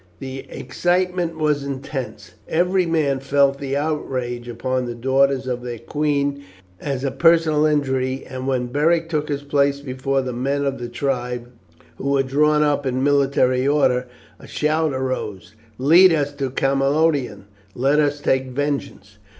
The 0.17 0.39
excitement 0.49 1.37
was 1.37 1.63
intense. 1.63 2.31
Every 2.47 2.87
man 2.87 3.19
felt 3.19 3.59
the 3.59 3.77
outrage 3.77 4.47
upon 4.47 4.85
the 4.85 4.95
daughters 4.95 5.45
of 5.45 5.61
their 5.61 5.77
queen 5.77 6.41
as 6.79 7.03
a 7.03 7.11
personal 7.11 7.67
injury, 7.67 8.25
and 8.27 8.47
when 8.47 8.65
Beric 8.71 9.09
took 9.09 9.29
his 9.29 9.43
place 9.43 9.79
before 9.79 10.23
the 10.23 10.33
men 10.33 10.65
of 10.65 10.79
the 10.79 10.89
tribe, 10.89 11.49
who 11.97 12.09
were 12.09 12.23
drawn 12.23 12.63
up 12.63 12.83
in 12.87 13.03
military 13.03 13.67
order, 13.67 14.07
a 14.39 14.47
shout 14.47 14.91
arose: 14.91 15.53
"Lead 15.77 16.11
us 16.11 16.33
to 16.33 16.49
Camalodunum! 16.49 17.45
Let 17.75 17.99
us 17.99 18.21
take 18.21 18.47
vengeance!" 18.47 19.19